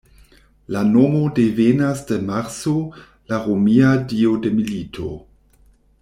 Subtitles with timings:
[0.75, 2.73] La nomo devenas de Marso,
[3.33, 5.11] la romia dio de milito.